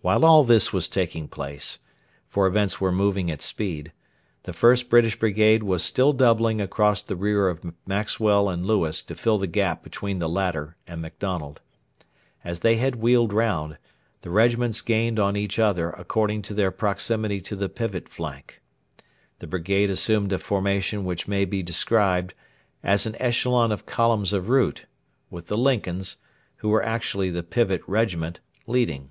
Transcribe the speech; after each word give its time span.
While 0.00 0.24
all 0.24 0.44
this 0.44 0.72
was 0.72 0.88
taking 0.88 1.26
place 1.26 1.80
for 2.28 2.46
events 2.46 2.80
were 2.80 2.92
moving 2.92 3.32
at 3.32 3.42
speed 3.42 3.90
the 4.44 4.52
1st 4.52 4.88
British 4.88 5.18
Brigade 5.18 5.64
were 5.64 5.80
still 5.80 6.12
doubling 6.12 6.60
across 6.60 7.02
the 7.02 7.16
rear 7.16 7.48
of 7.48 7.66
Maxwell 7.84 8.48
and 8.48 8.64
Lewis 8.64 9.02
to 9.02 9.16
fill 9.16 9.38
the 9.38 9.48
gap 9.48 9.82
between 9.82 10.20
the 10.20 10.28
latter 10.28 10.76
and 10.86 11.02
MacDonald. 11.02 11.60
As 12.44 12.60
they 12.60 12.76
had 12.76 12.94
wheeled 12.94 13.32
round, 13.32 13.76
the 14.20 14.30
regiments 14.30 14.82
gained 14.82 15.18
on 15.18 15.34
each 15.36 15.58
other 15.58 15.90
according 15.90 16.42
to 16.42 16.54
their 16.54 16.70
proximity 16.70 17.40
to 17.40 17.56
the 17.56 17.68
pivot 17.68 18.08
flank. 18.08 18.62
The 19.40 19.48
brigade 19.48 19.90
assumed 19.90 20.32
a 20.32 20.38
formation 20.38 21.04
which 21.04 21.26
may 21.26 21.44
be 21.44 21.60
described 21.64 22.34
as 22.84 23.04
an 23.04 23.16
echelon 23.20 23.72
of 23.72 23.84
columns 23.84 24.32
of 24.32 24.48
route, 24.48 24.86
with 25.28 25.48
the 25.48 25.58
Lincolns, 25.58 26.18
who 26.58 26.68
were 26.68 26.84
actually 26.84 27.30
the 27.30 27.42
pivot 27.42 27.82
regiment, 27.88 28.38
leading. 28.68 29.10